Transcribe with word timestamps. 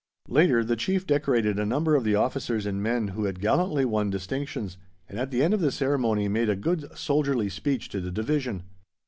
Later, 0.29 0.63
the 0.63 0.75
Chief 0.75 1.05
decorated 1.05 1.59
a 1.59 1.63
number 1.63 1.93
of 1.93 2.03
the 2.03 2.15
officers 2.15 2.65
and 2.65 2.81
men 2.81 3.09
who 3.09 3.25
had 3.25 3.39
gallantly 3.39 3.85
won 3.85 4.09
distinctions, 4.09 4.77
and 5.07 5.19
at 5.19 5.29
the 5.29 5.43
end 5.43 5.53
of 5.53 5.59
the 5.61 5.71
ceremony 5.71 6.27
made 6.27 6.49
a 6.49 6.55
good 6.55 6.89
soldierly 6.97 7.49
speech 7.49 7.87
to 7.89 8.01
the 8.01 8.09
Division. 8.09 8.63